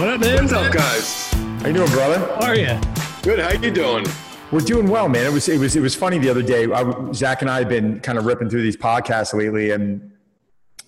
[0.00, 0.44] What up, man?
[0.44, 1.30] What's up, guys?
[1.60, 2.20] How you doing, brother?
[2.20, 2.80] How are you?
[3.20, 3.38] Good.
[3.38, 4.06] How you doing?
[4.50, 5.26] We're doing well, man.
[5.26, 6.64] It was it was it was funny the other day.
[6.72, 10.10] I, Zach and I have been kind of ripping through these podcasts lately, and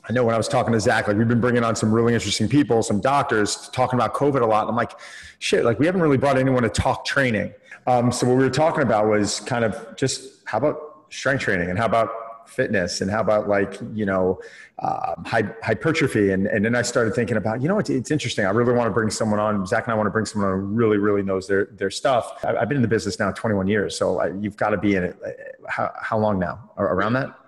[0.09, 2.15] I know when I was talking to Zach, like we've been bringing on some really
[2.15, 4.63] interesting people, some doctors talking about COVID a lot.
[4.63, 4.93] And I'm like,
[5.41, 7.53] shit, like we haven't really brought anyone to talk training.
[7.87, 11.69] Um, so what we were talking about was kind of just how about strength training
[11.69, 12.09] and how about
[12.53, 14.41] fitness and how about like you know
[14.81, 16.31] um, hypertrophy?
[16.31, 18.45] And, and then i started thinking about you know it's, it's interesting.
[18.47, 19.67] I really want to bring someone on.
[19.67, 22.45] Zach and i want to bring someone on who really really knows their, their stuff.
[22.45, 25.05] I've been in the business now 21 years so I, you've got to be in
[25.05, 25.17] it.
[25.69, 26.71] How, how long now?
[26.77, 27.42] Around that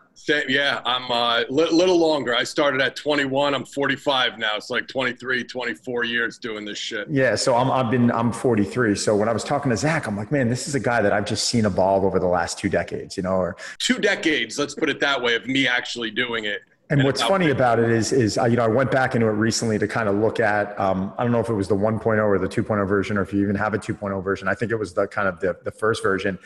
[0.48, 2.34] yeah, I'm a uh, li- little longer.
[2.34, 3.54] I started at 21.
[3.54, 4.56] I'm 45 now.
[4.56, 7.08] It's like 23, 24 years doing this shit.
[7.10, 8.94] Yeah, so I'm I've been I'm 43.
[8.94, 11.12] So when I was talking to Zach, I'm like, man, this is a guy that
[11.12, 14.58] I've just seen evolve over the last two decades, you know, or two decades.
[14.58, 16.62] Let's put it that way of me actually doing it.
[16.90, 19.26] And, and what's funny about it is, is uh, you know, I went back into
[19.26, 20.78] it recently to kind of look at.
[20.78, 23.32] Um, I don't know if it was the 1.0 or the 2.0 version, or if
[23.32, 24.48] you even have a 2.0 version.
[24.48, 26.38] I think it was the kind of the the first version,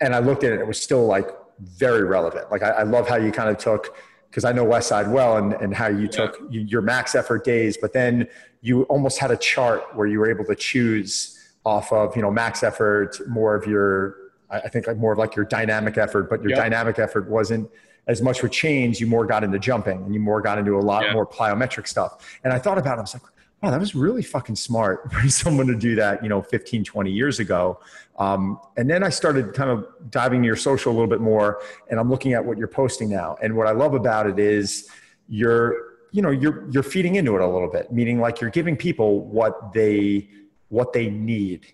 [0.00, 0.60] and I looked at it.
[0.60, 1.28] It was still like
[1.60, 2.50] very relevant.
[2.50, 3.96] Like I, I love how you kind of took
[4.30, 7.92] because I know Westside well and, and how you took your max effort days, but
[7.92, 8.26] then
[8.62, 12.32] you almost had a chart where you were able to choose off of, you know,
[12.32, 14.16] max effort, more of your,
[14.50, 16.58] I think like more of like your dynamic effort, but your yep.
[16.58, 17.70] dynamic effort wasn't
[18.08, 19.00] as much with change.
[19.00, 22.38] You more got into jumping and you more got into a lot more plyometric stuff.
[22.42, 23.22] And I thought about it, I was like,
[23.64, 27.10] wow, that was really fucking smart for someone to do that, you know, 15, 20
[27.10, 27.80] years ago.
[28.18, 31.62] Um, and then I started kind of diving into your social a little bit more
[31.90, 33.36] and I'm looking at what you're posting now.
[33.42, 34.88] And what I love about it is
[35.28, 38.76] you're, you know, you're, you're feeding into it a little bit, meaning like you're giving
[38.76, 40.28] people what they,
[40.68, 41.66] what they need,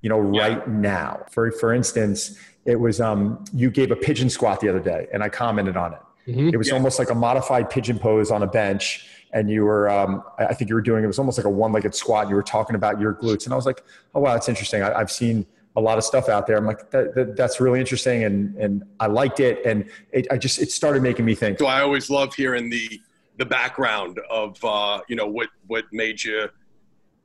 [0.00, 0.72] you know, right yeah.
[0.72, 1.24] now.
[1.30, 5.22] For, for instance, it was, um, you gave a pigeon squat the other day and
[5.22, 6.00] I commented on it.
[6.26, 6.48] Mm-hmm.
[6.48, 6.74] It was yeah.
[6.74, 10.68] almost like a modified pigeon pose on a bench and you were um, i think
[10.68, 13.14] you were doing it was almost like a one-legged squat you were talking about your
[13.14, 13.82] glutes and i was like
[14.14, 16.90] oh wow that's interesting I, have seen a lot of stuff out there i'm like
[16.90, 20.70] that, that, that's really interesting and and i liked it and it, i just it
[20.70, 23.00] started making me think so i always love hearing the
[23.38, 26.48] the background of uh, you know what what made you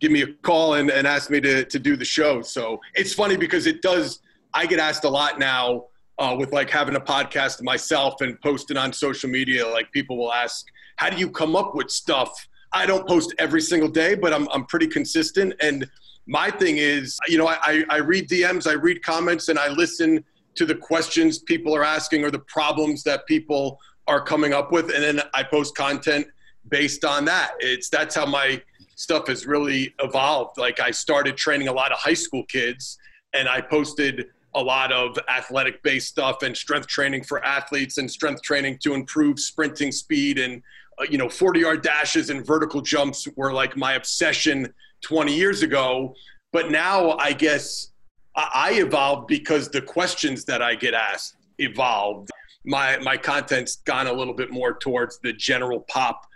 [0.01, 3.13] give me a call and, and ask me to, to do the show so it's
[3.13, 4.19] funny because it does
[4.53, 5.85] i get asked a lot now
[6.21, 10.31] uh, with like having a podcast myself and posting on social media like people will
[10.31, 10.67] ask
[10.97, 12.47] how do you come up with stuff?
[12.73, 15.55] I don't post every single day, but I'm, I'm pretty consistent.
[15.59, 15.89] And
[16.27, 20.23] my thing is, you know, I, I read DMs, I read comments, and I listen
[20.53, 24.93] to the questions people are asking or the problems that people are coming up with.
[24.93, 26.27] And then I post content
[26.69, 27.53] based on that.
[27.59, 28.61] It's that's how my
[28.95, 30.59] stuff has really evolved.
[30.59, 32.99] Like I started training a lot of high school kids
[33.33, 38.09] and I posted a lot of athletic based stuff and strength training for athletes and
[38.09, 40.61] strength training to improve sprinting speed and
[40.99, 45.63] uh, you know 40 yard dashes and vertical jumps were like my obsession 20 years
[45.63, 46.13] ago.
[46.51, 47.91] But now i guess
[48.35, 52.29] i evolved because the questions that i get asked evolved.
[52.65, 56.27] My my content's gone a little bit more towards the general pop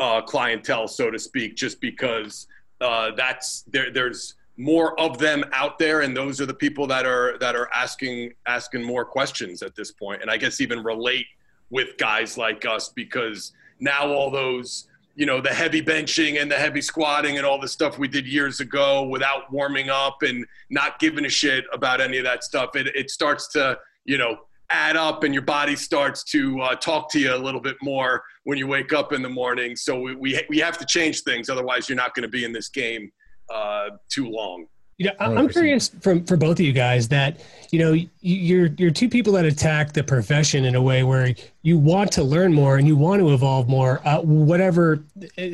[0.00, 2.46] uh, clientele so to speak just because
[2.80, 7.06] uh, that's there there's more of them out there and those are the people that
[7.06, 10.20] are that are asking asking more questions at this point.
[10.22, 11.26] And i guess even relate
[11.70, 16.56] with guys like us because now all those you know the heavy benching and the
[16.56, 20.98] heavy squatting and all the stuff we did years ago without warming up and not
[20.98, 24.36] giving a shit about any of that stuff it, it starts to you know
[24.72, 28.24] add up and your body starts to uh, talk to you a little bit more
[28.44, 29.76] when you wake up in the morning.
[29.76, 32.52] So we, we, we have to change things otherwise you're not going to be in
[32.52, 33.12] this game
[33.52, 34.66] uh, too long
[35.02, 37.40] you know, I'm curious from for both of you guys that
[37.70, 41.76] you know you're you're two people that attack the profession in a way where you
[41.76, 45.02] want to learn more and you want to evolve more, uh, whatever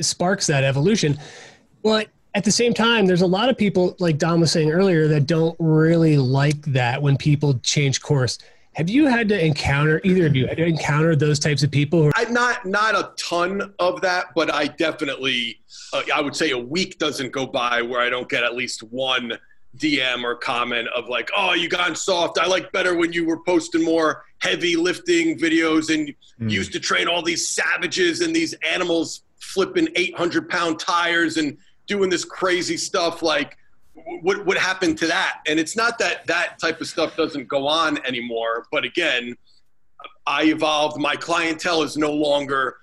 [0.02, 1.18] sparks that evolution.
[1.82, 5.08] But at the same time, there's a lot of people, like Don was saying earlier,
[5.08, 8.38] that don't really like that when people change course.
[8.78, 12.04] Have you had to encounter either of you had to encounter those types of people?
[12.04, 15.58] Who- I, not not a ton of that, but I definitely
[15.92, 18.84] uh, I would say a week doesn't go by where I don't get at least
[18.84, 19.32] one
[19.76, 22.38] DM or comment of like, "Oh, you gone soft.
[22.38, 26.48] I like better when you were posting more heavy lifting videos and mm.
[26.48, 31.58] used to train all these savages and these animals flipping 800 pound tires and
[31.88, 33.56] doing this crazy stuff like."
[34.22, 35.40] What what happened to that?
[35.46, 39.36] And it's not that that type of stuff doesn't go on anymore, but again,
[40.26, 41.00] I evolved.
[41.00, 42.76] My clientele is no longer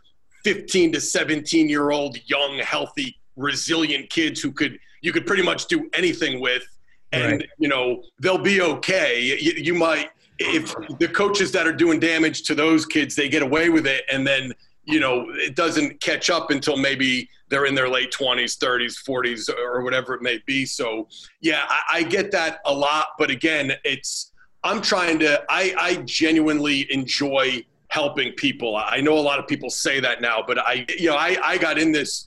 [0.43, 5.67] 15 to 17 year old young, healthy, resilient kids who could you could pretty much
[5.67, 6.63] do anything with,
[7.11, 7.49] and right.
[7.57, 9.21] you know they'll be okay.
[9.21, 10.09] You, you might
[10.39, 14.03] if the coaches that are doing damage to those kids they get away with it,
[14.11, 14.53] and then
[14.85, 19.49] you know it doesn't catch up until maybe they're in their late 20s 30s 40s
[19.57, 20.65] or whatever it may be.
[20.65, 21.07] So
[21.41, 24.31] yeah I, I get that a lot but again it's
[24.63, 28.75] i'm trying to i i genuinely enjoy helping people.
[28.75, 31.57] I know a lot of people say that now but i you know i i
[31.57, 32.25] got in this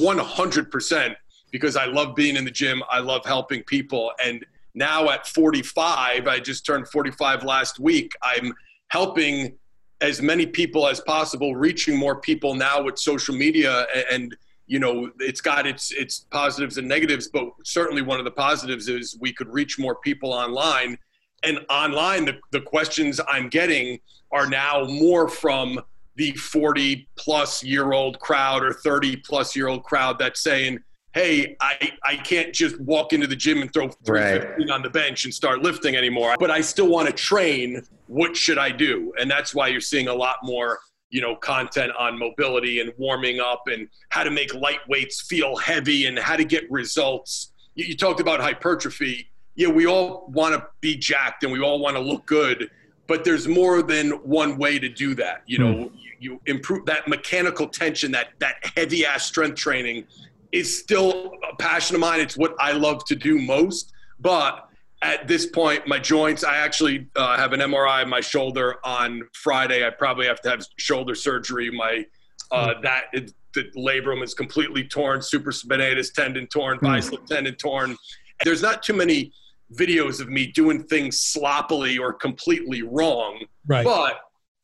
[0.00, 1.14] 100%
[1.50, 2.82] because i love being in the gym.
[2.90, 4.12] I love helping people.
[4.24, 4.44] And
[4.74, 8.54] now at 45 i just turned 45 last week i'm
[8.88, 9.56] helping
[10.00, 14.36] as many people as possible, reaching more people now with social media and
[14.66, 18.88] you know it's got its its positives and negatives but certainly one of the positives
[18.88, 20.96] is we could reach more people online.
[21.42, 23.98] And online the, the questions i'm getting
[24.30, 25.80] are now more from
[26.16, 30.78] the 40 plus year old crowd or 30 plus year old crowd that's saying
[31.12, 34.70] hey, I, I can't just walk into the gym and throw 315 right.
[34.70, 37.82] on the bench and start lifting anymore, but I still want to train.
[38.06, 39.12] What should I do?
[39.18, 40.78] And that's why you're seeing a lot more,
[41.10, 45.56] you know, content on mobility and warming up and how to make light weights feel
[45.56, 47.52] heavy and how to get results.
[47.74, 49.30] You, you talked about hypertrophy.
[49.56, 52.70] Yeah, we all want to be jacked and we all want to look good,
[53.08, 55.42] but there's more than one way to do that.
[55.46, 55.90] You know, mm.
[55.92, 60.06] you, you improve that mechanical tension, that that heavy ass strength training
[60.52, 62.20] is still a passion of mine.
[62.20, 63.92] It's what I love to do most.
[64.18, 64.68] But
[65.02, 69.22] at this point, my joints, I actually uh, have an MRI of my shoulder on
[69.34, 69.86] Friday.
[69.86, 71.70] I probably have to have shoulder surgery.
[71.70, 72.04] My
[72.50, 72.82] uh, hmm.
[72.82, 76.82] that it, the labrum is completely torn, supraspinatus tendon torn, mm.
[76.82, 77.96] bicep tendon torn.
[78.44, 79.32] There's not too many
[79.76, 83.44] videos of me doing things sloppily or completely wrong.
[83.66, 83.84] Right.
[83.84, 84.20] But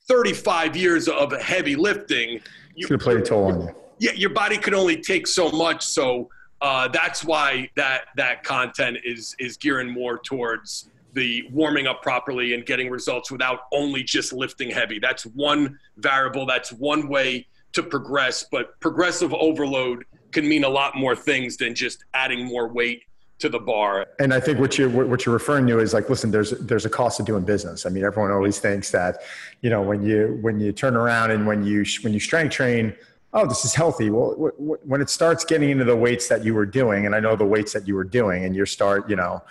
[0.08, 2.30] 35 years of heavy lifting.
[2.30, 2.40] You,
[2.76, 5.50] it's going to play a toll on you yeah, your body can only take so
[5.50, 5.84] much.
[5.84, 6.28] So
[6.60, 12.54] uh, that's why that that content is is gearing more towards the warming up properly
[12.54, 14.98] and getting results without only just lifting heavy.
[14.98, 16.44] That's one variable.
[16.44, 18.44] That's one way to progress.
[18.50, 23.04] But progressive overload can mean a lot more things than just adding more weight
[23.38, 24.06] to the bar.
[24.19, 26.90] And I think what you what you're referring to is like, listen, there's there's a
[26.90, 27.87] cost of doing business.
[27.87, 29.22] I mean, everyone always thinks that,
[29.60, 32.94] you know, when you when you turn around and when you when you strength train
[33.36, 34.10] oh, this is healthy.
[34.10, 37.14] Well, w- w- when it starts getting into the weights that you were doing, and
[37.14, 39.42] I know the weights that you were doing, and you start, you know,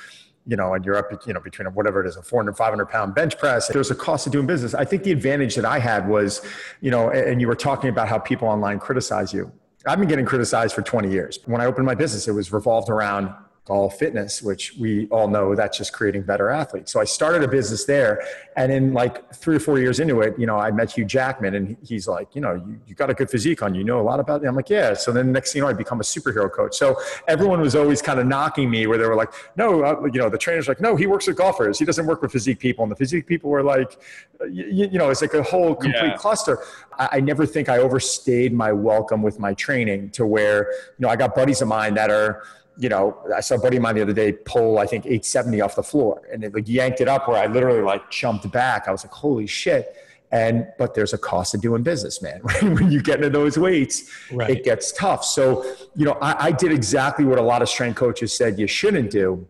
[0.47, 3.15] you know, and you're up, you know, between whatever it is, a 400, 500 pound
[3.15, 3.67] bench press.
[3.67, 4.73] There's a cost of doing business.
[4.73, 6.41] I think the advantage that I had was,
[6.81, 9.51] you know, and you were talking about how people online criticize you.
[9.87, 11.39] I've been getting criticized for 20 years.
[11.45, 13.33] When I opened my business, it was revolved around
[13.67, 16.91] all fitness, which we all know that's just creating better athletes.
[16.91, 18.23] So I started a business there.
[18.55, 21.55] And in like three or four years into it, you know, I met Hugh Jackman
[21.55, 24.03] and he's like, you know, you, you got a good physique on, you know a
[24.03, 24.47] lot about it.
[24.47, 24.93] I'm like, yeah.
[24.93, 26.75] So then the next thing you know, I become a superhero coach.
[26.75, 26.95] So
[27.27, 30.29] everyone was always kind of knocking me where they were like, no, uh, you know,
[30.29, 31.79] the trainer's like, no, he works with golfers.
[31.79, 32.83] He doesn't work with physique people.
[32.83, 33.99] And the physique people were like,
[34.47, 36.17] you, you know, it's like a whole complete yeah.
[36.17, 36.59] cluster.
[36.99, 41.09] I, I never think I overstayed my welcome with my training to where, you know,
[41.09, 42.43] I got buddies of mine that are,
[42.77, 45.61] you know, I saw a buddy of mine the other day pull, I think, 870
[45.61, 48.87] off the floor and it like yanked it up where I literally like jumped back.
[48.87, 49.95] I was like, holy shit.
[50.31, 52.41] And, but there's a cost of doing business, man.
[52.61, 54.49] when you get into those weights, right.
[54.49, 55.23] it gets tough.
[55.23, 55.63] So,
[55.95, 59.11] you know, I, I did exactly what a lot of strength coaches said you shouldn't
[59.11, 59.47] do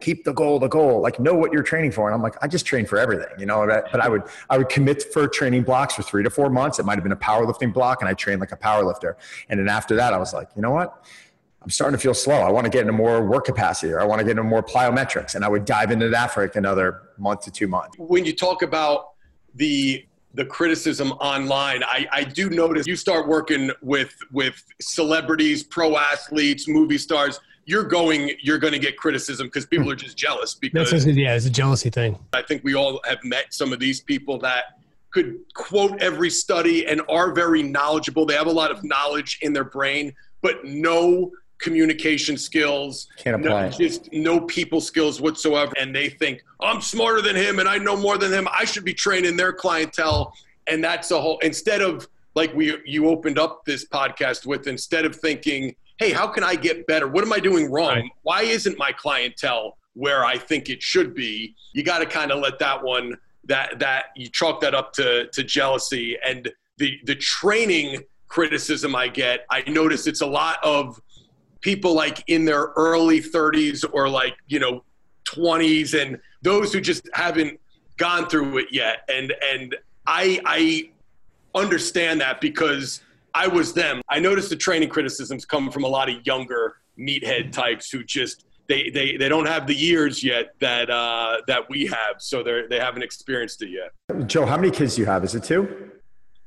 [0.00, 2.48] keep the goal the goal like know what you're training for and i'm like i
[2.48, 5.94] just train for everything you know but i would i would commit for training blocks
[5.94, 8.40] for three to four months it might have been a powerlifting block and i trained
[8.40, 9.16] like a power lifter
[9.48, 11.04] and then after that i was like you know what
[11.62, 12.36] I'm starting to feel slow.
[12.36, 14.62] I want to get into more work capacity or I want to get into more
[14.62, 15.34] plyometrics.
[15.34, 17.96] And I would dive into that for like another month to two months.
[17.98, 19.10] When you talk about
[19.54, 25.98] the the criticism online, I, I do notice you start working with with celebrities, pro
[25.98, 27.40] athletes, movie stars.
[27.66, 29.92] You're going, you're going to get criticism because people hmm.
[29.92, 30.54] are just jealous.
[30.54, 32.18] Because That's, yeah, it's a jealousy thing.
[32.32, 34.64] I think we all have met some of these people that
[35.10, 38.24] could quote every study and are very knowledgeable.
[38.24, 43.68] They have a lot of knowledge in their brain, but no communication skills, can't apply
[43.68, 45.72] no, just no people skills whatsoever.
[45.78, 48.48] And they think I'm smarter than him and I know more than him.
[48.58, 50.32] I should be training their clientele.
[50.66, 55.04] And that's a whole instead of like we you opened up this podcast with instead
[55.04, 57.08] of thinking, hey, how can I get better?
[57.08, 57.94] What am I doing wrong?
[57.94, 58.10] Right.
[58.22, 61.54] Why isn't my clientele where I think it should be?
[61.72, 65.28] You got to kind of let that one that that you chalk that up to
[65.32, 69.44] to jealousy and the the training criticism I get.
[69.50, 71.00] I notice it's a lot of
[71.60, 74.84] people like in their early 30s or like you know
[75.26, 77.60] 20s and those who just haven't
[77.96, 79.08] gone through it yet.
[79.08, 79.76] And and
[80.06, 80.90] i i
[81.54, 83.02] understand that because
[83.34, 84.00] i was them.
[84.08, 88.46] I noticed the training criticisms come from a lot of younger meathead types who just
[88.68, 92.62] they they, they don't have the years yet that uh, that we have so they
[92.68, 94.26] they haven't experienced it yet.
[94.26, 95.24] Joe how many kids do you have?
[95.24, 95.90] Is it two?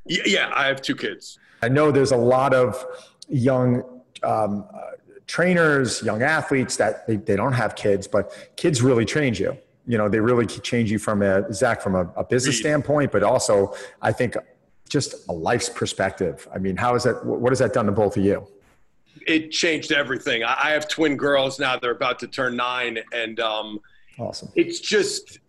[0.06, 1.38] Yeah i have two kids.
[1.62, 2.86] I know there's a lot of
[3.30, 3.84] young
[4.24, 4.80] um, uh,
[5.28, 9.58] trainers, young athletes that they, they don't have kids, but kids really change you.
[9.86, 13.22] You know, they really change you from a Zach from a, a business standpoint, but
[13.24, 14.36] also I think
[14.90, 16.48] just a life's perspective.
[16.54, 17.26] I mean, how is that?
[17.26, 18.48] What has that done to both of you?
[19.28, 20.44] It changed everything.
[20.44, 23.80] I have twin girls now; they're about to turn nine, and um,
[24.18, 24.50] awesome.
[24.56, 25.40] It's just,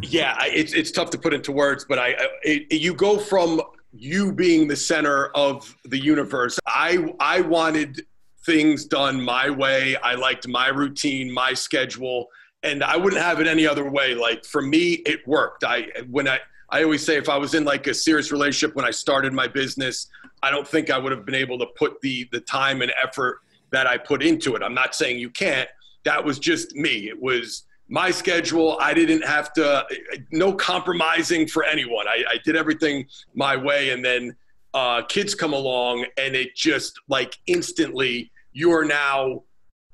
[0.00, 3.60] yeah, it's it's tough to put into words, but I, it, you go from
[3.92, 6.58] you being the center of the universe.
[6.66, 8.06] I I wanted
[8.44, 9.96] things done my way.
[9.96, 12.28] I liked my routine, my schedule,
[12.62, 14.14] and I wouldn't have it any other way.
[14.14, 15.64] Like for me, it worked.
[15.64, 18.84] I when I I always say if I was in like a serious relationship when
[18.84, 20.08] I started my business,
[20.42, 23.40] I don't think I would have been able to put the the time and effort
[23.70, 24.62] that I put into it.
[24.62, 25.68] I'm not saying you can't.
[26.04, 27.08] That was just me.
[27.08, 28.78] It was my schedule.
[28.80, 29.84] I didn't have to,
[30.30, 32.08] no compromising for anyone.
[32.08, 33.90] I, I did everything my way.
[33.90, 34.34] And then
[34.74, 39.42] uh, kids come along and it just like instantly you are now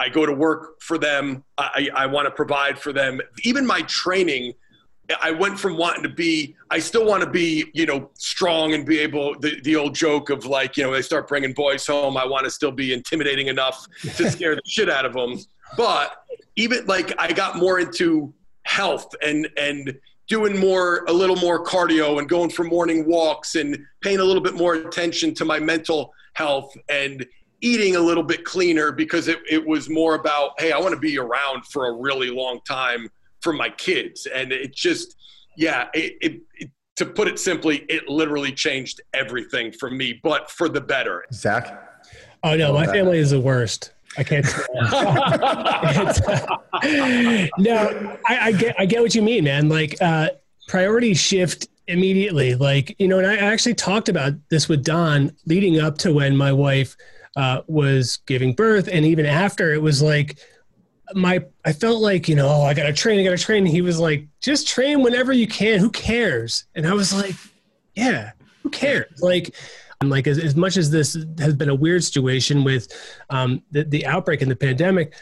[0.01, 1.45] i go to work for them.
[1.57, 3.21] I, I want to provide for them.
[3.45, 4.55] Even my training
[5.23, 8.85] i went from wanting to be i still want to be you know strong and
[8.85, 12.17] be able the, the old joke of like you know they start bringing boys home
[12.17, 15.39] i want to still be intimidating enough to scare the shit out of them
[15.77, 16.25] but
[16.57, 18.33] even like i got more into
[18.65, 23.79] health and and doing more a little more cardio and going for morning walks and
[24.03, 27.27] paying a little bit more attention to my mental health and
[27.61, 31.01] eating a little bit cleaner because it, it was more about hey i want to
[31.01, 33.09] be around for a really long time
[33.41, 34.27] for my kids.
[34.27, 35.17] And it just
[35.57, 40.51] yeah it, it, it, to put it simply it literally changed everything for me but
[40.51, 41.25] for the better.
[41.33, 41.85] Zach?
[42.43, 44.45] Oh no my family is the worst I can't.
[47.59, 49.69] no, I, I, get I get what you mean, man.
[49.69, 50.31] Like uh,
[50.67, 52.55] priority shift immediately.
[52.55, 56.37] Like you know, and I actually talked about this with Don leading up to when
[56.37, 56.97] my wife
[57.37, 60.39] uh, was giving birth, and even after, it was like
[61.15, 63.65] my I felt like you know oh, I got to train, I got to train.
[63.65, 65.81] And he was like, just train whenever you can.
[65.81, 66.65] Who cares?
[66.75, 67.35] And I was like,
[67.95, 69.21] yeah, who cares?
[69.21, 69.55] Like
[70.05, 72.89] like as, as much as this has been a weird situation with
[73.31, 75.13] um, the, the outbreak and the pandemic,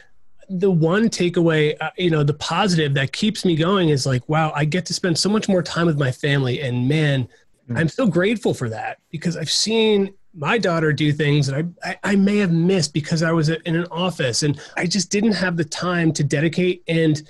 [0.51, 4.53] the one takeaway, uh, you know, the positive that keeps me going is like, wow,
[4.55, 6.61] I get to spend so much more time with my family.
[6.61, 7.77] And man, mm-hmm.
[7.77, 11.99] I'm so grateful for that because I've seen my daughter do things that I, I,
[12.13, 15.57] I, may have missed because I was in an office and I just didn't have
[15.57, 16.83] the time to dedicate.
[16.87, 17.23] And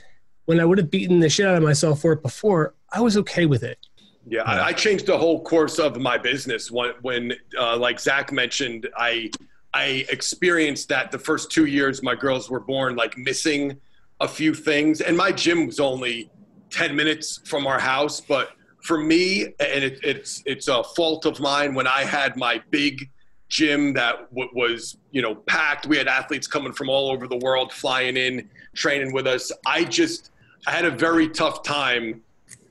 [0.46, 3.16] when I would have beaten the shit out of myself for it before, I was
[3.18, 3.78] okay with it.
[4.28, 8.32] Yeah, I, I, changed the whole course of my business when, when uh, like Zach
[8.32, 9.30] mentioned, I
[9.72, 13.78] I experienced that the first two years my girls were born, like missing
[14.20, 16.28] a few things, and my gym was only
[16.70, 18.20] ten minutes from our house.
[18.20, 18.50] But
[18.82, 23.08] for me, and it, it's it's a fault of mine when I had my big
[23.48, 25.86] gym that w- was you know packed.
[25.86, 29.52] We had athletes coming from all over the world flying in, training with us.
[29.66, 30.32] I just
[30.66, 32.22] I had a very tough time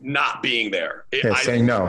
[0.06, 1.06] not being there.
[1.12, 1.86] Yeah, I, saying no.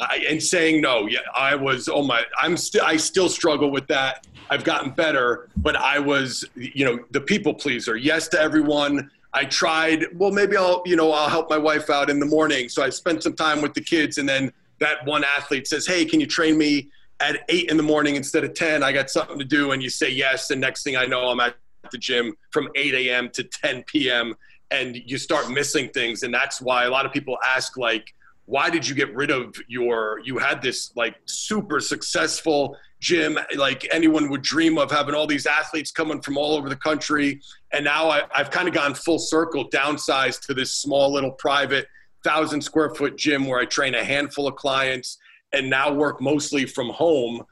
[0.00, 1.06] I, and saying no.
[1.06, 1.88] Yeah, I was.
[1.88, 2.24] Oh my!
[2.40, 2.84] I'm still.
[2.84, 4.26] I still struggle with that.
[4.48, 7.96] I've gotten better, but I was, you know, the people pleaser.
[7.96, 9.10] Yes to everyone.
[9.34, 10.06] I tried.
[10.14, 12.68] Well, maybe I'll, you know, I'll help my wife out in the morning.
[12.68, 16.04] So I spent some time with the kids, and then that one athlete says, "Hey,
[16.04, 16.88] can you train me
[17.20, 18.82] at eight in the morning instead of ten?
[18.82, 21.40] I got something to do." And you say yes, and next thing I know, I'm
[21.40, 21.56] at
[21.90, 23.30] the gym from 8 a.m.
[23.30, 24.34] to 10 p.m
[24.70, 26.22] and you start missing things.
[26.22, 28.14] And that's why a lot of people ask like
[28.46, 33.38] why did you get rid of your you had this like super successful gym?
[33.54, 37.42] Like anyone would dream of having all these athletes coming from all over the country.
[37.72, 41.88] And now I, have kind of gone full circle downsized to this small little private
[42.24, 45.18] thousand square foot gym where i train a handful of clients
[45.52, 47.42] and now work mostly from home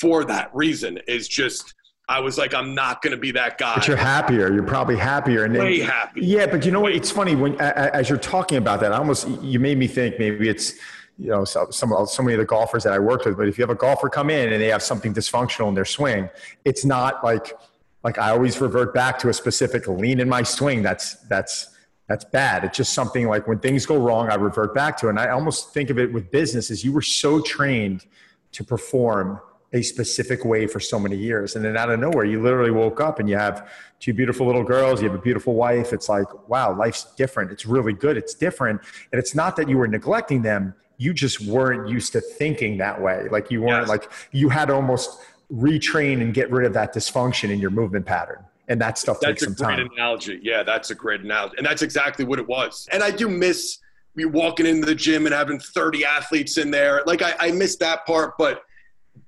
[0.00, 1.74] for that reason is just
[2.08, 3.74] I was like, I'm not going to be that guy.
[3.74, 4.52] But you're happier.
[4.52, 5.44] You're probably happier.
[5.44, 6.20] And way then, happy.
[6.20, 6.92] Yeah, but you know what?
[6.92, 8.92] It's funny when as you're talking about that.
[8.92, 10.74] I almost you made me think maybe it's
[11.18, 13.36] you know some so many of the golfers that I worked with.
[13.36, 15.84] But if you have a golfer come in and they have something dysfunctional in their
[15.84, 16.28] swing,
[16.64, 17.58] it's not like
[18.04, 20.82] like I always revert back to a specific lean in my swing.
[20.82, 21.74] That's that's
[22.06, 22.62] that's bad.
[22.62, 25.06] It's just something like when things go wrong, I revert back to.
[25.06, 25.10] It.
[25.10, 28.06] And I almost think of it with business as you were so trained
[28.52, 29.40] to perform
[29.72, 31.56] a specific way for so many years.
[31.56, 33.68] And then out of nowhere, you literally woke up and you have
[33.98, 35.92] two beautiful little girls, you have a beautiful wife.
[35.92, 37.50] It's like, wow, life's different.
[37.50, 38.16] It's really good.
[38.16, 38.80] It's different.
[39.12, 43.00] And it's not that you were neglecting them, you just weren't used to thinking that
[43.00, 43.28] way.
[43.30, 43.88] Like you weren't yes.
[43.88, 45.20] like, you had almost
[45.52, 48.44] retrain and get rid of that dysfunction in your movement pattern.
[48.68, 49.76] And that stuff that's takes some time.
[49.76, 50.40] That's a great analogy.
[50.42, 51.54] Yeah, that's a great analogy.
[51.58, 52.88] And that's exactly what it was.
[52.90, 53.78] And I do miss
[54.16, 57.02] me walking into the gym and having 30 athletes in there.
[57.06, 58.62] Like I, I miss that part, but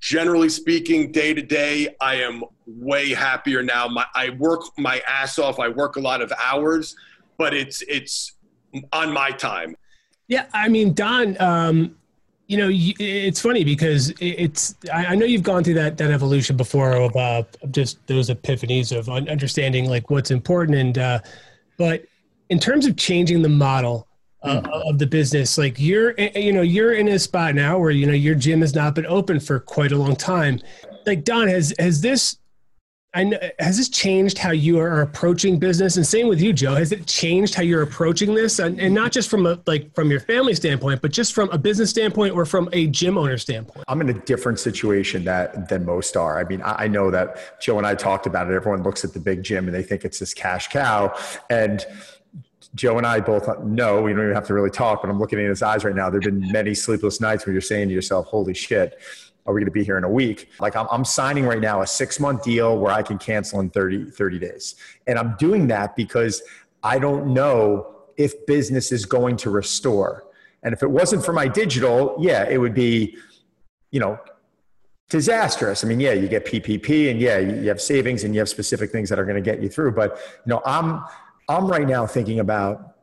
[0.00, 3.88] generally speaking, day to day, I am way happier now.
[3.88, 5.58] My, I work my ass off.
[5.58, 6.96] I work a lot of hours,
[7.36, 8.32] but it's it's
[8.92, 9.76] on my time.
[10.28, 11.96] Yeah, I mean, Don, um,
[12.48, 14.74] you know, it's funny because it's.
[14.92, 19.08] I know you've gone through that that evolution before of uh, just those epiphanies of
[19.08, 21.18] understanding like what's important, and uh,
[21.76, 22.04] but
[22.48, 24.07] in terms of changing the model
[24.48, 24.90] uh, mm.
[24.90, 25.58] of the business.
[25.58, 28.74] Like you're you know you're in a spot now where you know your gym has
[28.74, 30.60] not been open for quite a long time.
[31.06, 32.38] Like don has has this
[33.14, 35.96] I know, has this changed how you are approaching business?
[35.96, 36.74] And same with you joe.
[36.74, 38.58] Has it changed how you're approaching this?
[38.58, 41.56] And, and not just from a like from your family standpoint but just from a
[41.56, 43.84] business standpoint or from a gym owner standpoint?
[43.88, 46.38] I'm in a different situation that than most are.
[46.38, 48.54] I mean i, I know that joe and i talked about it.
[48.54, 51.16] Everyone looks at the big gym and they think it's this cash cow.
[51.48, 51.84] And
[52.74, 55.38] Joe and I both know we don't even have to really talk, but I'm looking
[55.38, 56.10] in his eyes right now.
[56.10, 58.98] There have been many sleepless nights where you're saying to yourself, holy shit,
[59.46, 60.50] are we going to be here in a week?
[60.60, 63.70] Like I'm, I'm signing right now a six month deal where I can cancel in
[63.70, 64.76] 30, 30 days.
[65.06, 66.42] And I'm doing that because
[66.82, 70.24] I don't know if business is going to restore.
[70.62, 73.16] And if it wasn't for my digital, yeah, it would be,
[73.90, 74.18] you know,
[75.08, 75.82] disastrous.
[75.82, 78.90] I mean, yeah, you get PPP and yeah, you have savings and you have specific
[78.90, 79.92] things that are going to get you through.
[79.92, 81.04] But, you know, I'm,
[81.48, 82.94] I'm right now thinking about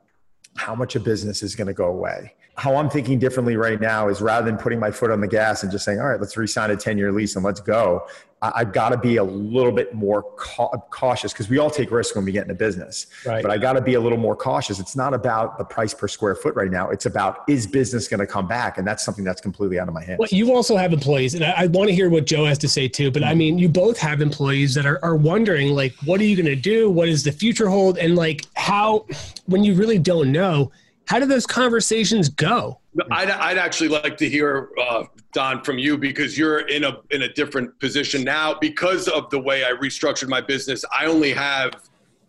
[0.55, 4.07] how much a business is going to go away how I'm thinking differently right now
[4.07, 6.37] is rather than putting my foot on the gas and just saying, all right, let's
[6.37, 8.07] resign a 10 year lease and let's go.
[8.53, 12.15] I, have got to be a little bit more cautious because we all take risks
[12.15, 13.07] when we get into business.
[13.25, 13.41] Right.
[13.41, 14.79] But I got to be a little more cautious.
[14.79, 16.89] It's not about the price per square foot right now.
[16.89, 18.77] It's about is business going to come back?
[18.77, 20.19] And that's something that's completely out of my hands.
[20.19, 22.67] Well, you also have employees, and I, I want to hear what Joe has to
[22.67, 23.11] say too.
[23.11, 23.37] But I mm-hmm.
[23.37, 26.55] mean, you both have employees that are, are wondering, like, what are you going to
[26.55, 26.89] do?
[26.89, 27.97] What does the future hold?
[27.97, 29.05] And like, how,
[29.45, 30.71] when you really don't know,
[31.07, 32.79] how do those conversations go?
[33.12, 37.24] I'd, I'd actually like to hear uh, Don from you because you're in a in
[37.24, 40.83] a different position now because of the way I restructured my business.
[40.98, 41.74] I only have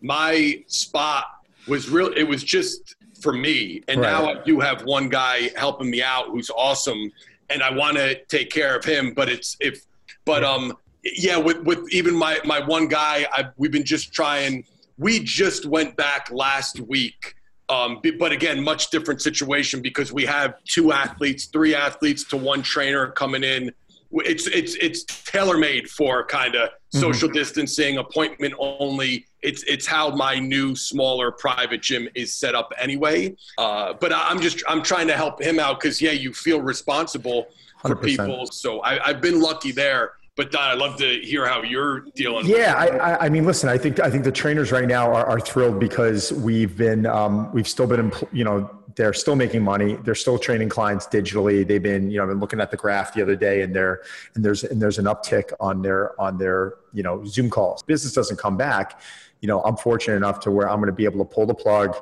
[0.01, 1.25] my spot
[1.67, 2.11] was real.
[2.13, 4.11] It was just for me, and right.
[4.11, 7.11] now I do have one guy helping me out who's awesome,
[7.49, 9.13] and I want to take care of him.
[9.13, 9.85] But it's if
[10.25, 14.65] but um yeah with with even my my one guy I we've been just trying.
[14.99, 17.36] We just went back last week
[17.69, 22.61] um, but again, much different situation because we have two athletes, three athletes to one
[22.61, 23.71] trainer coming in.
[24.11, 26.99] It's it's it's tailor made for kind of mm-hmm.
[26.99, 29.25] social distancing, appointment only.
[29.41, 33.35] It's it's how my new smaller private gym is set up anyway.
[33.57, 37.47] Uh, but I'm just I'm trying to help him out because yeah, you feel responsible
[37.81, 38.01] for 100%.
[38.03, 38.45] people.
[38.45, 42.45] So I, I've been lucky there but Don, I'd love to hear how you're dealing.
[42.45, 45.39] Yeah, I, I, mean, listen, I think I think the trainers right now are, are
[45.39, 49.95] thrilled because we've been um, we've still been you know they're still making money.
[50.03, 51.67] They're still training clients digitally.
[51.67, 54.03] They've been you know I've been looking at the graph the other day and there
[54.35, 57.81] and there's and there's an uptick on their on their you know Zoom calls.
[57.81, 59.01] Business doesn't come back.
[59.41, 61.55] You know, I'm fortunate enough to where I'm going to be able to pull the
[61.55, 61.95] plug,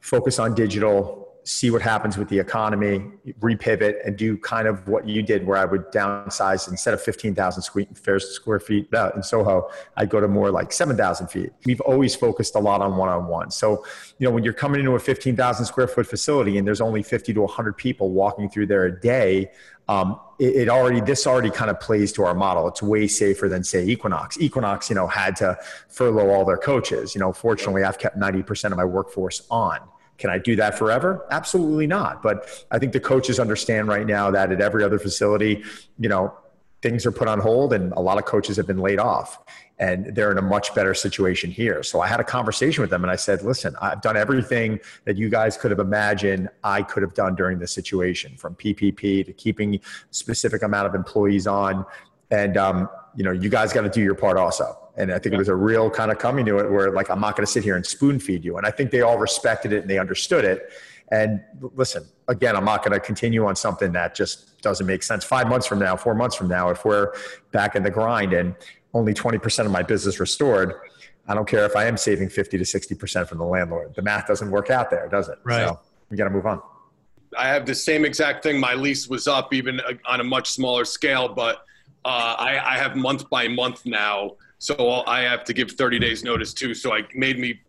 [0.00, 5.06] focus on digital, see what happens with the economy, repivot, and do kind of what
[5.06, 10.10] you did, where I would downsize instead of 15,000 square feet uh, in Soho, I'd
[10.10, 11.52] go to more like 7,000 feet.
[11.64, 13.52] We've always focused a lot on one on one.
[13.52, 13.86] So,
[14.18, 17.32] you know, when you're coming into a 15,000 square foot facility and there's only 50
[17.34, 19.52] to 100 people walking through there a day,
[19.88, 22.66] um, it, it, already this already kind of plays to our model.
[22.66, 24.36] It's way safer than say Equinox.
[24.40, 25.56] Equinox, you know, had to
[25.88, 27.14] furlough all their coaches.
[27.14, 29.78] You know, fortunately, I've kept 90% of my workforce on.
[30.18, 31.26] Can I do that forever?
[31.30, 32.22] Absolutely not.
[32.22, 35.62] But I think the coaches understand right now that at every other facility,
[35.98, 36.34] you know,
[36.82, 39.38] things are put on hold and a lot of coaches have been laid off
[39.78, 41.82] and they're in a much better situation here.
[41.82, 45.16] So I had a conversation with them and I said, listen, I've done everything that
[45.16, 49.32] you guys could have imagined I could have done during this situation from PPP to
[49.32, 51.84] keeping specific amount of employees on.
[52.30, 54.85] And, um, you know, you guys got to do your part also.
[54.96, 55.36] And I think yeah.
[55.36, 57.52] it was a real kind of coming to it where like, I'm not going to
[57.52, 58.56] sit here and spoon feed you.
[58.56, 60.70] And I think they all respected it and they understood it.
[61.12, 65.22] And listen, again, I'm not going to continue on something that just doesn't make sense.
[65.22, 67.12] Five months from now, four months from now, if we're
[67.52, 68.54] back in the grind and
[68.94, 70.74] only 20% of my business restored,
[71.28, 73.94] I don't care if I am saving 50 to 60% from the landlord.
[73.94, 75.38] The math doesn't work out there, does it?
[75.44, 75.68] Right.
[75.68, 75.78] So
[76.10, 76.60] we got to move on.
[77.36, 78.58] I have the same exact thing.
[78.58, 81.64] My lease was up even on a much smaller scale, but
[82.04, 86.24] uh, I, I have month by month now so I have to give 30 days
[86.24, 86.74] notice too.
[86.74, 87.60] So it made me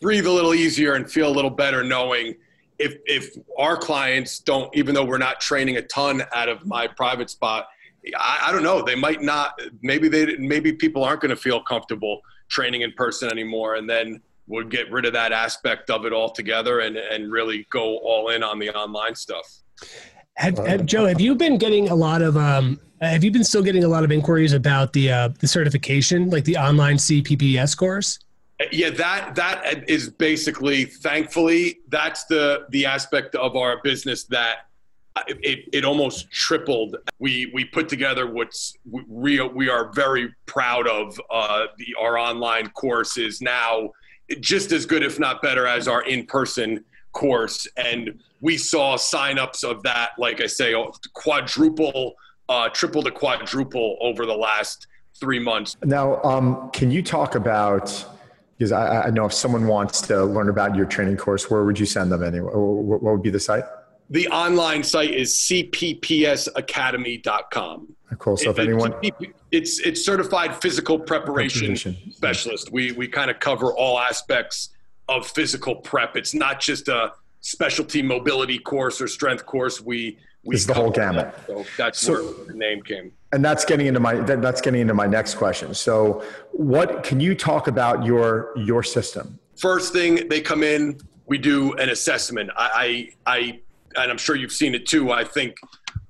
[0.00, 2.34] breathe a little easier and feel a little better knowing
[2.78, 6.86] if if our clients don't, even though we're not training a ton out of my
[6.86, 7.66] private spot,
[8.18, 8.82] I, I don't know.
[8.82, 9.58] They might not.
[9.82, 14.20] Maybe they maybe people aren't going to feel comfortable training in person anymore, and then
[14.46, 18.42] we'll get rid of that aspect of it altogether and and really go all in
[18.42, 19.46] on the online stuff.
[20.36, 23.62] Have, have, Joe, have you been getting a lot of um, have you been still
[23.62, 28.18] getting a lot of inquiries about the uh, the certification, like the online CPPS course?
[28.72, 34.66] Yeah, that that is basically, thankfully, that's the the aspect of our business that
[35.28, 36.96] it, it almost tripled.
[37.18, 41.20] We we put together what's we we are very proud of.
[41.30, 43.90] Uh, the our online course is now
[44.40, 49.64] just as good, if not better, as our in person course, and we saw signups
[49.64, 50.74] of that, like I say,
[51.14, 52.12] quadruple,
[52.50, 54.86] uh, triple to quadruple over the last
[55.18, 55.74] three months.
[55.82, 58.04] Now, um, can you talk about?
[58.58, 61.76] Because I, I, know if someone wants to learn about your training course, where would
[61.78, 62.50] you send them anyway?
[62.52, 63.64] What would be the site?
[64.10, 67.96] The online site is cppsacademy.com.
[68.18, 68.36] Cool.
[68.36, 68.94] So if anyone,
[69.50, 72.12] it's it's certified physical preparation, preparation.
[72.12, 72.70] specialist.
[72.70, 74.68] We we kind of cover all aspects
[75.08, 76.16] of physical prep.
[76.16, 79.80] It's not just a specialty mobility course or strength course.
[79.80, 81.34] We we it's the whole gamut.
[81.34, 81.46] That.
[81.46, 83.12] So that's so, where the name came.
[83.32, 85.74] And that's getting into my that, that's getting into my next question.
[85.74, 89.38] So, what can you talk about your your system?
[89.56, 92.50] First thing they come in, we do an assessment.
[92.56, 93.60] I I, I
[94.00, 95.12] and I'm sure you've seen it too.
[95.12, 95.56] I think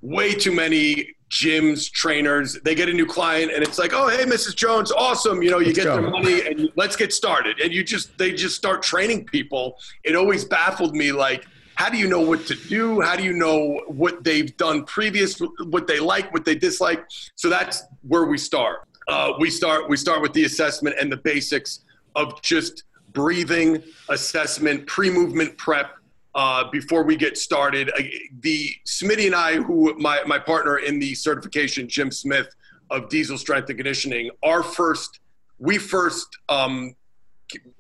[0.02, 4.24] way too many gyms, trainers, they get a new client and it's like, oh, hey,
[4.24, 4.54] Mrs.
[4.54, 5.42] Jones, awesome.
[5.42, 6.00] You know, you let's get go.
[6.00, 7.60] their money and let's get started.
[7.60, 9.76] And you just, they just start training people.
[10.04, 13.00] It always baffled me like, how do you know what to do?
[13.00, 17.04] How do you know what they've done previous, what they like, what they dislike?
[17.34, 18.86] So that's where we start.
[19.08, 21.80] Uh, we start we start with the assessment and the basics
[22.16, 25.96] of just breathing, assessment, pre-movement prep,
[26.34, 27.90] uh, before we get started.
[27.90, 28.02] Uh,
[28.40, 32.48] the Smitty and I, who my, my partner in the certification, Jim Smith
[32.90, 35.20] of Diesel Strength and Conditioning, our first,
[35.58, 36.94] we first um,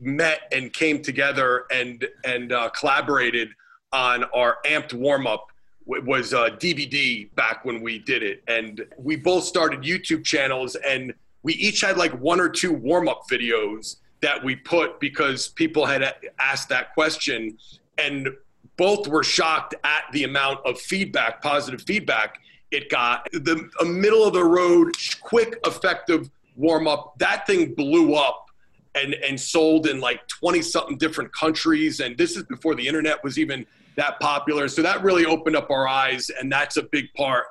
[0.00, 3.48] met and came together and and uh, collaborated
[3.92, 5.48] on our amped warm up
[5.86, 10.76] it was a DVD back when we did it, and we both started YouTube channels,
[10.76, 11.12] and
[11.42, 15.84] we each had like one or two warm up videos that we put because people
[15.84, 17.58] had asked that question,
[17.98, 18.28] and
[18.76, 22.38] both were shocked at the amount of feedback, positive feedback
[22.70, 23.28] it got.
[23.32, 27.14] The a middle of the road, quick, effective warm up.
[27.18, 28.46] That thing blew up
[28.94, 32.00] and and sold in like 20 something different countries.
[32.00, 33.64] And this is before the internet was even
[33.96, 34.68] that popular.
[34.68, 37.46] So that really opened up our eyes, and that's a big part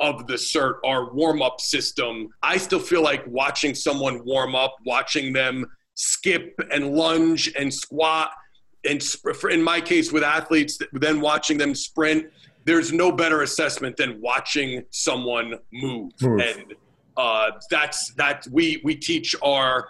[0.00, 2.28] of the cert, our warm up system.
[2.42, 8.30] I still feel like watching someone warm up, watching them skip and lunge and squat
[8.84, 9.02] and
[9.50, 12.26] in my case with athletes, then watching them sprint,
[12.64, 16.12] there's no better assessment than watching someone move.
[16.20, 16.40] move.
[16.40, 16.74] And
[17.16, 19.88] uh, that's that we we teach our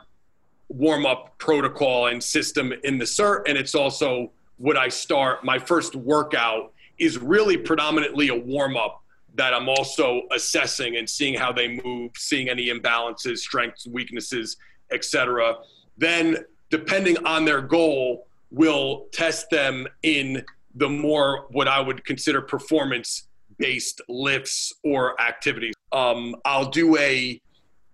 [0.68, 5.44] warm up protocol and system in the cert, and it's also what I start.
[5.44, 9.02] My first workout is really predominantly a warm up
[9.34, 14.56] that I'm also assessing and seeing how they move, seeing any imbalances, strengths, weaknesses,
[14.90, 15.56] etc.
[15.96, 22.40] Then, depending on their goal, will test them in the more what I would consider
[22.40, 25.74] performance based lifts or activities.
[25.92, 27.40] Um, I'll do a,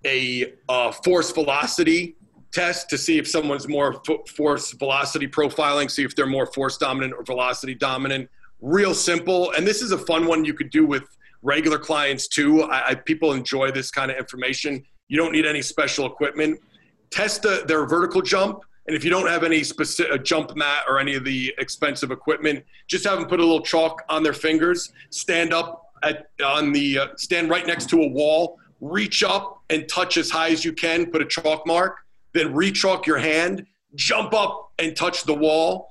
[0.05, 2.17] a, a force velocity
[2.53, 4.01] test to see if someone's more
[4.37, 8.29] force velocity profiling, see if they're more force dominant or velocity dominant.
[8.61, 9.53] Real simple.
[9.53, 11.05] And this is a fun one you could do with
[11.43, 12.63] regular clients too.
[12.63, 14.85] I, I, people enjoy this kind of information.
[15.09, 16.61] You don't need any special equipment.
[17.11, 20.99] Test the, their vertical jump and if you don't have any specific jump mat or
[20.99, 24.93] any of the expensive equipment, just have them put a little chalk on their fingers,
[25.11, 29.89] stand up at on the uh, stand right next to a wall, reach up and
[29.89, 31.97] touch as high as you can, put a chalk mark,
[32.35, 35.89] then re-chalk your hand, jump up and touch the wall,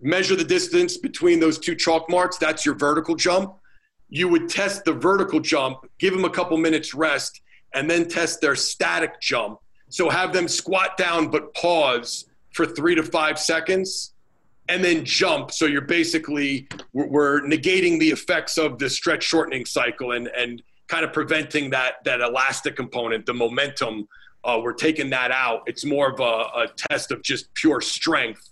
[0.00, 3.54] measure the distance between those two chalk marks, that's your vertical jump.
[4.08, 7.40] You would test the vertical jump, give them a couple minutes rest,
[7.74, 9.60] and then test their static jump
[9.94, 14.12] so have them squat down but pause for three to five seconds
[14.68, 15.52] and then jump.
[15.52, 21.04] So you're basically, we're negating the effects of the stretch shortening cycle and, and kind
[21.04, 24.08] of preventing that, that elastic component, the momentum.
[24.42, 25.62] Uh, we're taking that out.
[25.66, 28.50] It's more of a, a test of just pure strength.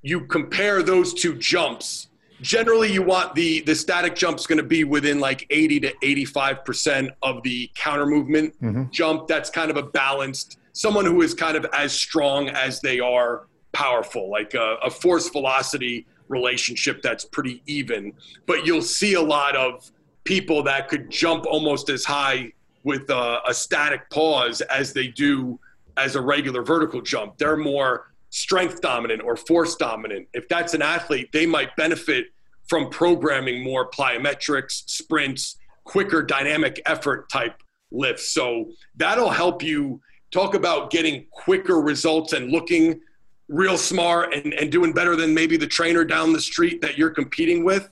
[0.00, 2.08] You compare those two jumps
[2.42, 6.64] generally you want the the static jump's going to be within like 80 to 85
[6.64, 8.90] percent of the counter movement mm-hmm.
[8.90, 9.28] jump.
[9.28, 13.46] That's kind of a balanced someone who is kind of as strong as they are
[13.72, 18.12] powerful like a, a force velocity relationship that's pretty even.
[18.46, 19.90] But you'll see a lot of
[20.24, 22.52] people that could jump almost as high
[22.84, 25.58] with a, a static pause as they do
[25.96, 27.36] as a regular vertical jump.
[27.38, 30.26] They're more strength dominant or force dominant.
[30.32, 32.26] If that's an athlete, they might benefit
[32.66, 38.30] from programming more plyometrics, sprints, quicker dynamic effort type lifts.
[38.32, 43.00] So that'll help you talk about getting quicker results and looking
[43.48, 47.10] real smart and, and doing better than maybe the trainer down the street that you're
[47.10, 47.90] competing with.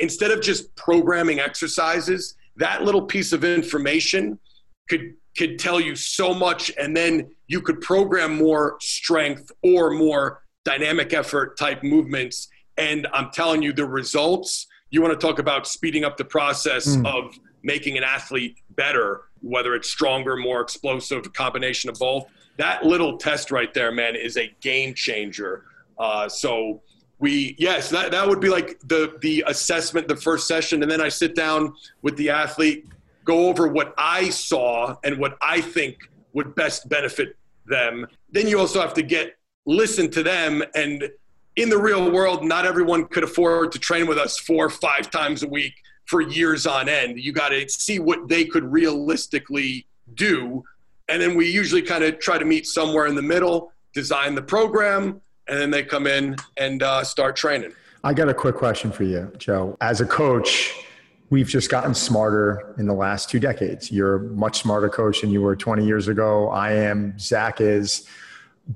[0.00, 4.38] Instead of just programming exercises, that little piece of information
[4.90, 10.42] could could tell you so much and then you could program more strength or more
[10.64, 12.48] dynamic effort type movements.
[12.76, 16.86] And i'm telling you the results you want to talk about speeding up the process
[16.86, 17.06] mm.
[17.06, 22.26] of making an athlete better whether it's stronger more explosive combination of both.
[22.56, 25.64] That little test right there man is a game changer.
[25.98, 26.82] Uh, so
[27.20, 30.82] we yes that, that would be like the the assessment the first session.
[30.82, 32.86] And then i sit down with the athlete
[33.24, 35.98] go over what I saw and what I think
[36.32, 37.36] would best benefit
[37.68, 38.06] them.
[38.30, 41.10] Then you also have to get listen to them and
[41.56, 45.10] in the real world not everyone could afford to train with us four or five
[45.10, 45.74] times a week
[46.06, 47.20] for years on end.
[47.20, 50.64] You got to see what they could realistically do
[51.08, 54.42] and then we usually kind of try to meet somewhere in the middle, design the
[54.42, 57.72] program, and then they come in and uh, start training.
[58.04, 59.76] I got a quick question for you, Joe.
[59.80, 60.74] As a coach,
[61.30, 63.92] we've just gotten smarter in the last two decades.
[63.92, 66.48] You're a much smarter coach than you were 20 years ago.
[66.48, 68.06] I am, Zach is.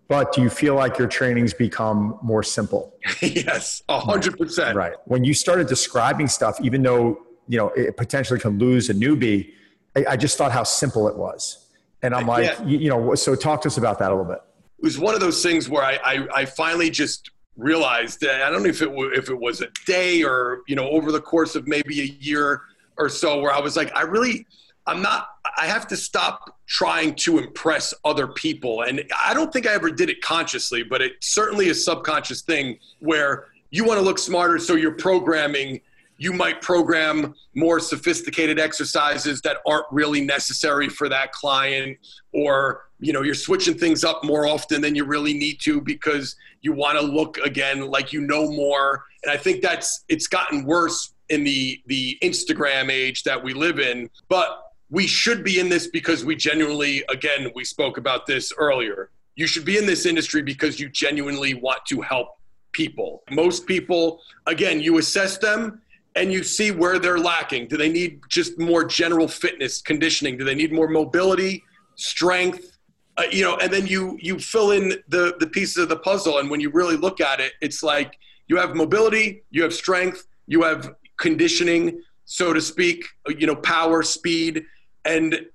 [0.08, 2.94] But do you feel like your trainings become more simple?
[3.20, 4.74] yes, 100%.
[4.74, 4.94] Right.
[5.04, 9.52] When you started describing stuff, even though, you know, it potentially can lose a newbie,
[9.94, 11.68] I, I just thought how simple it was.
[12.02, 12.64] And I'm like, yeah.
[12.64, 14.40] you, you know, so talk to us about that a little bit.
[14.78, 18.50] It was one of those things where I, I, I finally just realized that I
[18.50, 21.20] don't know if it w- if it was a day or you know over the
[21.20, 22.62] course of maybe a year
[22.96, 24.46] or so where I was like I really
[24.86, 28.82] I'm not I have to stop trying to impress other people.
[28.82, 32.78] And I don't think I ever did it consciously but it certainly a subconscious thing
[33.00, 35.80] where you want to look smarter so you're programming
[36.22, 41.98] you might program more sophisticated exercises that aren't really necessary for that client
[42.32, 46.36] or you know you're switching things up more often than you really need to because
[46.60, 49.04] you want to look again like you know more.
[49.24, 53.80] And i think that's it's gotten worse in the the instagram age that we live
[53.80, 58.52] in but we should be in this because we genuinely again we spoke about this
[58.58, 59.10] earlier.
[59.34, 62.28] You should be in this industry because you genuinely want to help
[62.72, 63.22] people.
[63.30, 65.80] Most people again you assess them
[66.14, 67.68] and you see where they're lacking.
[67.68, 70.36] Do they need just more general fitness conditioning?
[70.36, 71.62] Do they need more mobility,
[71.96, 72.78] strength?
[73.16, 76.38] Uh, you know, and then you you fill in the the pieces of the puzzle.
[76.38, 80.26] And when you really look at it, it's like you have mobility, you have strength,
[80.46, 83.04] you have conditioning, so to speak.
[83.26, 84.64] You know, power, speed,
[85.04, 85.46] and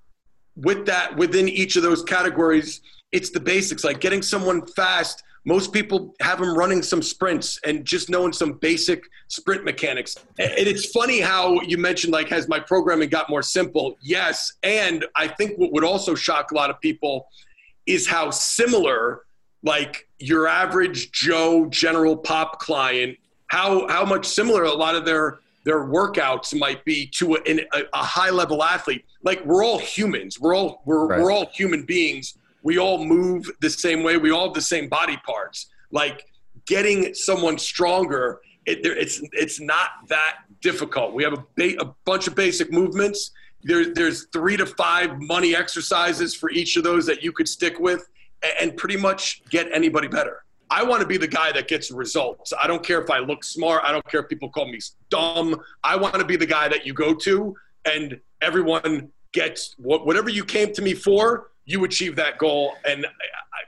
[0.56, 5.72] with that within each of those categories, it's the basics like getting someone fast most
[5.72, 10.18] people have them running some sprints and just knowing some basic sprint mechanics.
[10.38, 13.98] And it's funny how you mentioned, like, has my programming got more simple?
[14.02, 14.52] Yes.
[14.64, 17.30] And I think what would also shock a lot of people
[17.86, 19.22] is how similar,
[19.64, 25.40] like, your average Joe general pop client, how, how much similar a lot of their
[25.64, 29.04] their workouts might be to a, a, a high level athlete.
[29.24, 30.40] Like we're all humans.
[30.40, 31.22] We're all we're, right.
[31.22, 34.17] we're all human beings we all move the same way.
[34.17, 35.67] We all have the same body parts.
[35.89, 36.25] Like
[36.65, 41.13] getting someone stronger, it, it's it's not that difficult.
[41.13, 43.32] We have a, ba- a bunch of basic movements.
[43.63, 47.80] There, there's three to five money exercises for each of those that you could stick
[47.80, 48.06] with
[48.43, 50.43] and, and pretty much get anybody better.
[50.69, 52.51] I want to be the guy that gets results.
[52.62, 53.82] I don't care if I look smart.
[53.86, 55.58] I don't care if people call me dumb.
[55.86, 60.43] I want to be the guy that you go to and everyone gets whatever you
[60.43, 62.73] came to me for you achieve that goal.
[62.86, 63.06] And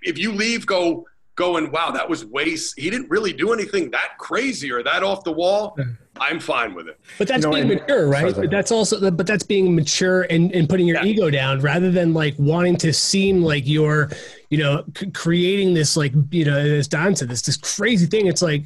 [0.02, 2.78] if you leave, go going, wow, that was waste.
[2.80, 5.78] He didn't really do anything that crazy or that off the wall.
[6.20, 7.00] I'm fine with it.
[7.18, 8.36] But that's you know, being mature, right?
[8.36, 11.10] But that's also, but that's being mature and, and putting your yeah.
[11.10, 14.10] ego down rather than like wanting to seem like you're,
[14.50, 18.28] you know, c- creating this like, you know, as Don said, this this crazy thing.
[18.28, 18.64] It's like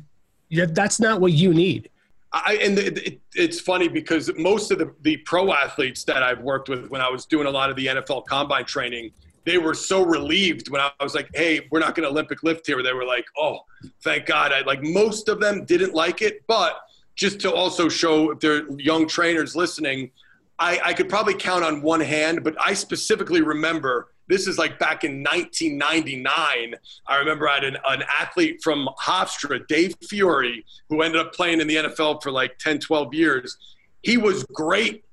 [0.50, 1.90] that's not what you need.
[2.34, 6.68] I, and it, it's funny because most of the, the pro athletes that I've worked
[6.68, 9.12] with when I was doing a lot of the NFL combine training,
[9.46, 12.66] they were so relieved when I was like, "Hey, we're not going to Olympic lift
[12.68, 13.60] here." They were like, "Oh,
[14.04, 16.82] thank God!" I like most of them didn't like it, but
[17.16, 20.12] just to also show if they're young trainers listening,
[20.60, 24.80] I, I could probably count on one hand, but I specifically remember this is like
[24.80, 26.76] back in 1999.
[27.08, 31.60] I remember I had an, an athlete from Hofstra, Dave Fiore, who ended up playing
[31.60, 33.58] in the NFL for like 10, 12 years.
[34.02, 35.04] He was great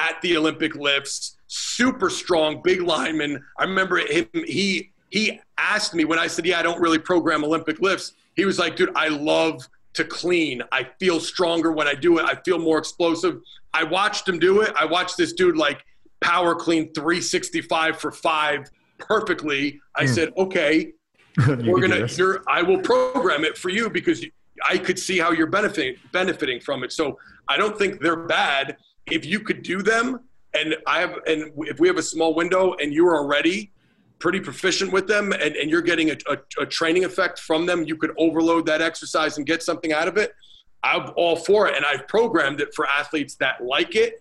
[0.00, 3.44] at the Olympic lifts super strong, big lineman.
[3.58, 4.28] I remember him.
[4.32, 8.44] He he asked me when I said, "Yeah, I don't really program Olympic lifts." He
[8.44, 10.62] was like, "Dude, I love to clean.
[10.70, 12.24] I feel stronger when I do it.
[12.24, 13.40] I feel more explosive.
[13.74, 14.72] I watched him do it.
[14.76, 15.84] I watched this dude like
[16.20, 19.80] power clean 365 for five perfectly.
[19.96, 20.14] I mm.
[20.14, 20.92] said, okay,
[21.48, 22.06] we're gonna.
[22.06, 24.24] You're, I will program it for you because
[24.68, 26.92] I could see how you're benefiting benefiting from it.
[26.92, 28.76] So I don't think they're bad.
[29.10, 30.20] If you could do them,
[30.54, 33.70] and I have, and if we have a small window, and you are already
[34.18, 37.84] pretty proficient with them, and, and you're getting a, a, a training effect from them,
[37.84, 40.34] you could overload that exercise and get something out of it.
[40.82, 44.14] I'm all for it, and I've programmed it for athletes that like it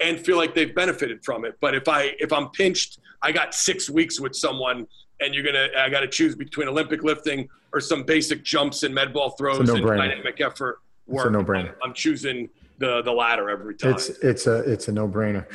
[0.00, 1.56] and feel like they've benefited from it.
[1.60, 4.86] But if I if I'm pinched, I got six weeks with someone,
[5.20, 8.94] and you're gonna I got to choose between Olympic lifting or some basic jumps and
[8.94, 11.30] med ball throws and dynamic effort work.
[11.32, 11.74] No brainer.
[11.82, 13.92] I'm choosing the the latter every time.
[13.92, 15.46] It's it's a it's a no brainer.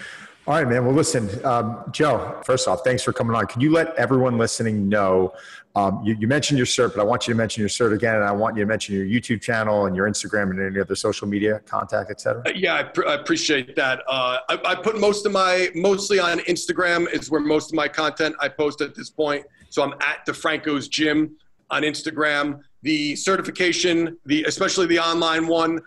[0.48, 0.84] All right, man.
[0.84, 2.42] Well, listen, um, Joe.
[2.44, 3.46] First off, thanks for coming on.
[3.46, 5.34] Can you let everyone listening know?
[5.76, 8.16] Um, you, you, mentioned your cert, but I want you to mention your cert again,
[8.16, 10.96] and I want you to mention your YouTube channel and your Instagram and any other
[10.96, 12.42] social media contact, etc.
[12.56, 14.00] Yeah, I, pr- I, appreciate that.
[14.08, 17.88] Uh, I, I, put most of my mostly on Instagram is where most of my
[17.88, 19.46] content I post at this point.
[19.70, 21.36] So I'm at DeFranco's Gym
[21.70, 22.62] on Instagram.
[22.82, 25.80] The certification, the especially the online one,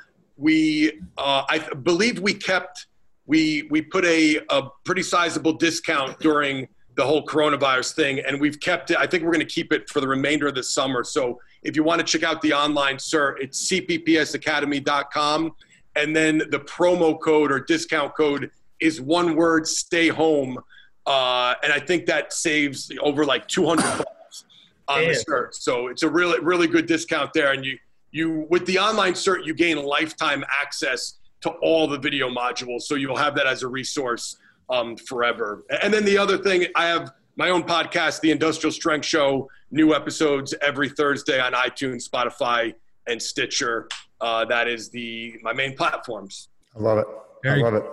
[0.43, 2.87] we uh, I believe we kept
[3.27, 8.61] we we put a, a pretty sizable discount during the whole coronavirus thing and we've
[8.61, 11.05] kept it i think we're going to keep it for the remainder of the summer.
[11.05, 15.53] So if you want to check out the online sir, it's cppsacademy.com
[15.95, 18.51] and then the promo code or discount code
[18.81, 20.59] is one word stay home.
[21.07, 24.45] Uh, and i think that saves over like 200 bucks
[24.89, 25.09] on Damn.
[25.09, 27.77] the cert so it's a really really good discount there and you
[28.12, 32.83] you with the online cert you gain lifetime access to all the video modules.
[32.83, 34.37] So you'll have that as a resource
[34.70, 35.64] um, forever.
[35.83, 39.94] And then the other thing, I have my own podcast, The Industrial Strength Show, new
[39.94, 42.75] episodes every Thursday on iTunes, Spotify,
[43.09, 43.88] and Stitcher.
[44.20, 46.48] Uh, that is the my main platforms.
[46.77, 47.07] I love it.
[47.42, 47.85] Very I love it.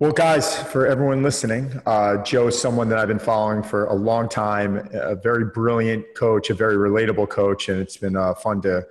[0.00, 3.94] Well, guys, for everyone listening, uh, Joe is someone that I've been following for a
[3.94, 4.88] long time.
[4.92, 8.84] A very brilliant coach, a very relatable coach, and it's been uh, fun to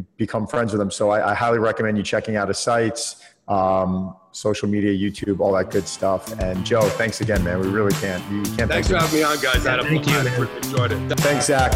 [0.00, 0.90] be, become friends with them.
[0.90, 5.52] So I, I highly recommend you checking out his sites um, social media, YouTube, all
[5.54, 6.38] that good stuff.
[6.40, 7.58] And Joe, thanks again, man.
[7.60, 8.22] We really can't.
[8.30, 8.70] You can't.
[8.70, 9.64] Thanks for having me on, guys.
[9.64, 10.12] Yeah, thank you.
[10.12, 10.48] Man.
[10.62, 11.20] Enjoyed it.
[11.20, 11.72] Thanks, Zach.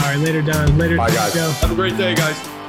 [0.00, 0.76] All right, later, Don.
[0.78, 1.34] Later, Bye, guys.
[1.34, 1.50] Joe.
[1.60, 2.59] Have a great day, guys.